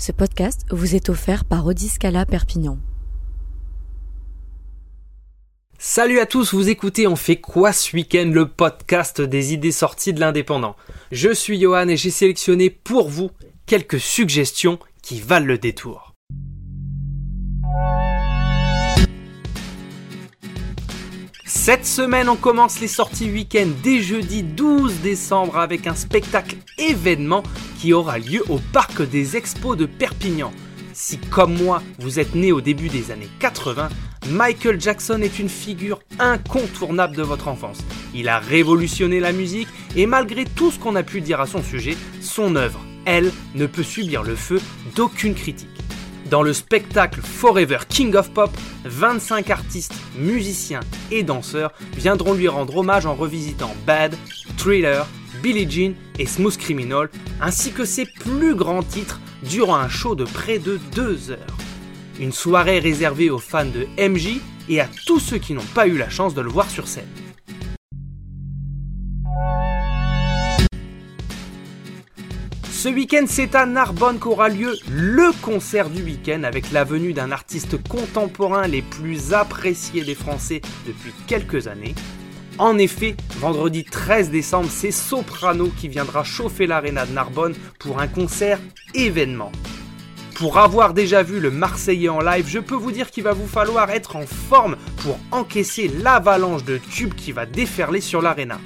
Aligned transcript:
Ce 0.00 0.12
podcast 0.12 0.62
vous 0.70 0.94
est 0.94 1.10
offert 1.10 1.44
par 1.44 1.66
Odiscala 1.66 2.24
Perpignan. 2.24 2.78
Salut 5.78 6.20
à 6.20 6.24
tous, 6.24 6.54
vous 6.54 6.70
écoutez 6.70 7.06
On 7.06 7.16
fait 7.16 7.36
quoi 7.36 7.74
ce 7.74 7.94
week-end, 7.94 8.30
le 8.32 8.48
podcast 8.48 9.20
des 9.20 9.52
idées 9.52 9.72
sorties 9.72 10.14
de 10.14 10.20
l'indépendant. 10.20 10.74
Je 11.12 11.30
suis 11.34 11.60
Johan 11.60 11.88
et 11.88 11.98
j'ai 11.98 12.08
sélectionné 12.08 12.70
pour 12.70 13.10
vous 13.10 13.30
quelques 13.66 14.00
suggestions 14.00 14.78
qui 15.02 15.20
valent 15.20 15.44
le 15.44 15.58
détour. 15.58 16.09
Cette 21.62 21.84
semaine, 21.84 22.30
on 22.30 22.36
commence 22.36 22.80
les 22.80 22.88
sorties 22.88 23.30
week-end 23.30 23.68
dès 23.82 24.00
jeudi 24.00 24.42
12 24.42 25.00
décembre 25.02 25.58
avec 25.58 25.86
un 25.86 25.94
spectacle 25.94 26.56
événement 26.78 27.42
qui 27.78 27.92
aura 27.92 28.18
lieu 28.18 28.42
au 28.48 28.58
Parc 28.72 29.02
des 29.02 29.36
Expos 29.36 29.76
de 29.76 29.84
Perpignan. 29.84 30.52
Si 30.94 31.18
comme 31.18 31.62
moi, 31.62 31.82
vous 31.98 32.18
êtes 32.18 32.34
né 32.34 32.50
au 32.50 32.62
début 32.62 32.88
des 32.88 33.10
années 33.10 33.28
80, 33.40 33.90
Michael 34.30 34.80
Jackson 34.80 35.20
est 35.20 35.38
une 35.38 35.50
figure 35.50 36.00
incontournable 36.18 37.14
de 37.14 37.22
votre 37.22 37.46
enfance. 37.46 37.80
Il 38.14 38.30
a 38.30 38.38
révolutionné 38.38 39.20
la 39.20 39.32
musique 39.32 39.68
et 39.96 40.06
malgré 40.06 40.46
tout 40.46 40.70
ce 40.70 40.78
qu'on 40.78 40.96
a 40.96 41.02
pu 41.02 41.20
dire 41.20 41.42
à 41.42 41.46
son 41.46 41.62
sujet, 41.62 41.94
son 42.22 42.56
œuvre, 42.56 42.80
elle, 43.04 43.30
ne 43.54 43.66
peut 43.66 43.82
subir 43.82 44.22
le 44.22 44.34
feu 44.34 44.62
d'aucune 44.96 45.34
critique. 45.34 45.79
Dans 46.30 46.42
le 46.44 46.52
spectacle 46.52 47.20
Forever 47.22 47.78
King 47.88 48.14
of 48.14 48.30
Pop, 48.30 48.56
25 48.84 49.50
artistes, 49.50 49.94
musiciens 50.16 50.78
et 51.10 51.24
danseurs 51.24 51.72
viendront 51.96 52.34
lui 52.34 52.46
rendre 52.46 52.76
hommage 52.76 53.04
en 53.04 53.16
revisitant 53.16 53.74
Bad, 53.84 54.14
Thriller, 54.56 55.08
Billie 55.42 55.68
Jean 55.68 55.96
et 56.20 56.26
Smooth 56.26 56.56
Criminal, 56.56 57.10
ainsi 57.40 57.72
que 57.72 57.84
ses 57.84 58.06
plus 58.06 58.54
grands 58.54 58.84
titres 58.84 59.20
durant 59.42 59.74
un 59.74 59.88
show 59.88 60.14
de 60.14 60.24
près 60.24 60.60
de 60.60 60.78
2 60.94 61.32
heures. 61.32 61.58
Une 62.20 62.32
soirée 62.32 62.78
réservée 62.78 63.28
aux 63.28 63.40
fans 63.40 63.64
de 63.64 63.88
MJ 63.98 64.40
et 64.68 64.80
à 64.80 64.88
tous 65.06 65.18
ceux 65.18 65.38
qui 65.38 65.52
n'ont 65.52 65.62
pas 65.74 65.88
eu 65.88 65.98
la 65.98 66.10
chance 66.10 66.34
de 66.34 66.42
le 66.42 66.50
voir 66.50 66.70
sur 66.70 66.86
scène. 66.86 67.08
Ce 72.82 72.88
week-end, 72.88 73.26
c'est 73.28 73.54
à 73.56 73.66
Narbonne 73.66 74.18
qu'aura 74.18 74.48
lieu 74.48 74.74
le 74.90 75.38
concert 75.42 75.90
du 75.90 76.02
week-end 76.02 76.44
avec 76.44 76.72
la 76.72 76.82
venue 76.82 77.12
d'un 77.12 77.30
artiste 77.30 77.76
contemporain 77.86 78.66
les 78.66 78.80
plus 78.80 79.34
appréciés 79.34 80.02
des 80.02 80.14
Français 80.14 80.62
depuis 80.86 81.12
quelques 81.26 81.68
années. 81.68 81.94
En 82.56 82.78
effet, 82.78 83.18
vendredi 83.36 83.84
13 83.84 84.30
décembre, 84.30 84.70
c'est 84.70 84.92
Soprano 84.92 85.68
qui 85.78 85.88
viendra 85.88 86.24
chauffer 86.24 86.66
l'aréna 86.66 87.04
de 87.04 87.12
Narbonne 87.12 87.54
pour 87.78 88.00
un 88.00 88.08
concert 88.08 88.58
événement. 88.94 89.52
Pour 90.36 90.56
avoir 90.56 90.94
déjà 90.94 91.22
vu 91.22 91.38
le 91.38 91.50
Marseillais 91.50 92.08
en 92.08 92.20
live, 92.20 92.46
je 92.48 92.60
peux 92.60 92.76
vous 92.76 92.92
dire 92.92 93.10
qu'il 93.10 93.24
va 93.24 93.34
vous 93.34 93.46
falloir 93.46 93.90
être 93.90 94.16
en 94.16 94.24
forme 94.24 94.78
pour 95.02 95.18
encaisser 95.32 95.88
l'avalanche 96.02 96.64
de 96.64 96.78
tubes 96.78 97.12
qui 97.12 97.32
va 97.32 97.44
déferler 97.44 98.00
sur 98.00 98.22
l'aréna. 98.22 98.58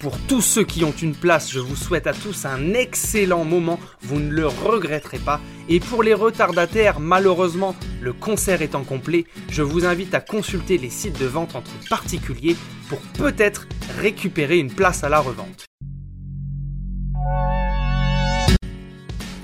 Pour 0.00 0.16
tous 0.28 0.42
ceux 0.42 0.62
qui 0.62 0.84
ont 0.84 0.92
une 0.92 1.16
place, 1.16 1.50
je 1.50 1.58
vous 1.58 1.74
souhaite 1.74 2.06
à 2.06 2.12
tous 2.12 2.44
un 2.44 2.72
excellent 2.72 3.44
moment, 3.44 3.80
vous 4.00 4.20
ne 4.20 4.30
le 4.30 4.46
regretterez 4.46 5.18
pas. 5.18 5.40
Et 5.68 5.80
pour 5.80 6.04
les 6.04 6.14
retardataires, 6.14 7.00
malheureusement, 7.00 7.74
le 8.00 8.12
concert 8.12 8.62
étant 8.62 8.84
complet, 8.84 9.24
je 9.50 9.62
vous 9.62 9.84
invite 9.84 10.14
à 10.14 10.20
consulter 10.20 10.78
les 10.78 10.88
sites 10.88 11.18
de 11.18 11.26
vente 11.26 11.56
entre 11.56 11.72
particuliers 11.90 12.54
pour 12.88 13.00
peut-être 13.18 13.66
récupérer 13.98 14.58
une 14.58 14.70
place 14.70 15.02
à 15.02 15.08
la 15.08 15.18
revente. 15.18 15.66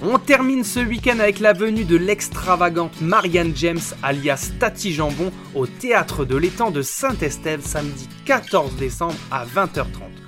On 0.02 0.18
termine 0.20 0.62
ce 0.62 0.78
week-end 0.78 1.18
avec 1.18 1.40
la 1.40 1.52
venue 1.52 1.84
de 1.84 1.96
l'extravagante 1.96 3.00
Marianne 3.00 3.56
James 3.56 3.80
alias 4.04 4.52
Tati 4.60 4.92
Jambon 4.92 5.32
au 5.56 5.66
théâtre 5.66 6.24
de 6.24 6.36
l'étang 6.36 6.70
de 6.70 6.82
Saint-Estève 6.82 7.62
samedi 7.62 8.08
14 8.24 8.76
décembre 8.76 9.16
à 9.32 9.44
20h30. 9.46 10.23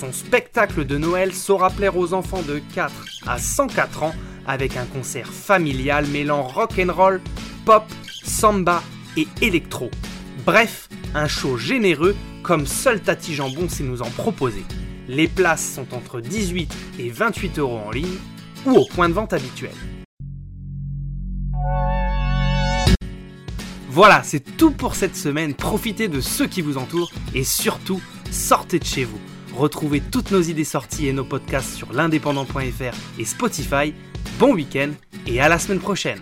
Son 0.00 0.12
spectacle 0.14 0.86
de 0.86 0.96
Noël 0.96 1.34
saura 1.34 1.68
plaire 1.68 1.98
aux 1.98 2.14
enfants 2.14 2.40
de 2.40 2.58
4 2.74 2.90
à 3.26 3.36
104 3.36 4.02
ans 4.02 4.14
avec 4.46 4.78
un 4.78 4.86
concert 4.86 5.30
familial 5.30 6.06
mêlant 6.06 6.42
rock 6.42 6.78
and 6.78 6.90
roll, 6.90 7.20
pop, 7.66 7.84
samba 8.24 8.82
et 9.18 9.28
électro. 9.42 9.90
Bref, 10.46 10.88
un 11.14 11.28
show 11.28 11.58
généreux 11.58 12.16
comme 12.42 12.66
seul 12.66 13.02
Tati 13.02 13.34
Jambon 13.34 13.68
sait 13.68 13.84
nous 13.84 14.00
en 14.00 14.08
proposer. 14.08 14.64
Les 15.06 15.28
places 15.28 15.74
sont 15.74 15.92
entre 15.92 16.22
18 16.22 16.74
et 16.98 17.10
28 17.10 17.58
euros 17.58 17.80
en 17.86 17.90
ligne 17.90 18.16
ou 18.64 18.70
au 18.76 18.86
point 18.86 19.10
de 19.10 19.14
vente 19.14 19.34
habituel. 19.34 19.74
Voilà, 23.90 24.22
c'est 24.22 24.56
tout 24.56 24.70
pour 24.70 24.94
cette 24.94 25.16
semaine. 25.16 25.52
Profitez 25.52 26.08
de 26.08 26.22
ceux 26.22 26.46
qui 26.46 26.62
vous 26.62 26.78
entourent 26.78 27.12
et 27.34 27.44
surtout, 27.44 28.00
sortez 28.30 28.78
de 28.78 28.84
chez 28.86 29.04
vous. 29.04 29.20
Retrouvez 29.54 30.00
toutes 30.00 30.30
nos 30.30 30.42
idées 30.42 30.64
sorties 30.64 31.08
et 31.08 31.12
nos 31.12 31.24
podcasts 31.24 31.74
sur 31.74 31.92
l'indépendant.fr 31.92 32.96
et 33.18 33.24
Spotify. 33.24 33.94
Bon 34.38 34.54
week-end 34.54 34.90
et 35.26 35.40
à 35.40 35.48
la 35.48 35.58
semaine 35.58 35.80
prochaine 35.80 36.20